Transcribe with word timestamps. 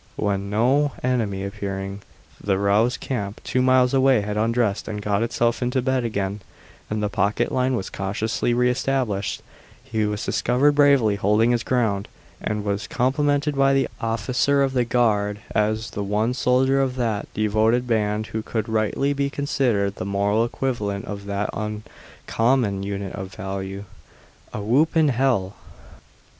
When, 0.15 0.49
no 0.49 0.93
enemy 1.03 1.43
appearing, 1.45 2.01
the 2.43 2.57
roused 2.57 2.99
camp 3.01 3.39
two 3.43 3.61
miles 3.61 3.93
away 3.93 4.21
had 4.21 4.35
undressed 4.35 4.87
and 4.87 4.99
got 4.99 5.21
itself 5.21 5.61
into 5.61 5.79
bed 5.79 6.03
again, 6.03 6.39
and 6.89 7.03
the 7.03 7.07
picket 7.07 7.51
line 7.51 7.75
was 7.75 7.91
cautiously 7.91 8.51
re 8.55 8.67
established, 8.71 9.43
he 9.83 10.07
was 10.07 10.25
discovered 10.25 10.71
bravely 10.73 11.17
holding 11.17 11.51
his 11.51 11.61
ground, 11.61 12.07
and 12.41 12.63
was 12.63 12.87
complimented 12.87 13.55
by 13.55 13.73
the 13.75 13.87
officer 13.99 14.63
of 14.63 14.73
the 14.73 14.85
guard 14.85 15.39
as 15.53 15.91
the 15.91 16.03
one 16.03 16.33
soldier 16.33 16.81
of 16.81 16.95
that 16.95 17.31
devoted 17.35 17.85
band 17.85 18.25
who 18.25 18.41
could 18.41 18.67
rightly 18.67 19.13
be 19.13 19.29
considered 19.29 19.97
the 19.97 20.03
moral 20.03 20.43
equivalent 20.43 21.05
of 21.05 21.27
that 21.27 21.47
uncommon 21.53 22.81
unit 22.81 23.13
of 23.13 23.35
value, 23.35 23.83
"a 24.51 24.61
whoop 24.63 24.97
in 24.97 25.09
hell." 25.09 25.53